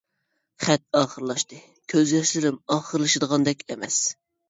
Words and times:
خەت 0.67 0.83
ئاخىرلاشتى 1.01 1.61
كۆز 1.95 2.17
ياشلىرىم 2.17 2.61
ئاخىرلىشىدىغاندەك 2.79 3.67
ئەمەس. 3.73 4.05